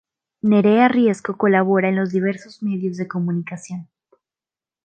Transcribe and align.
Nerea 0.41 0.87
Riesco 0.87 1.37
colabora 1.37 1.89
en 1.89 2.03
diversos 2.05 2.63
medios 2.63 2.97
de 2.97 3.07
comunicación. 3.07 3.87